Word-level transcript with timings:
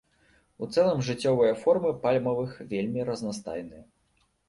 У 0.63 0.69
цэлым 0.75 1.03
жыццёвыя 1.09 1.53
формы 1.65 1.93
пальмавых 2.07 2.59
вельмі 2.75 3.09
разнастайныя. 3.15 3.91